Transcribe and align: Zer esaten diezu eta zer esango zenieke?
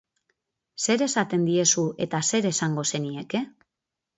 Zer 0.85 1.03
esaten 1.07 1.43
diezu 1.49 1.83
eta 2.07 2.23
zer 2.31 2.51
esango 2.53 2.87
zenieke? 2.95 3.45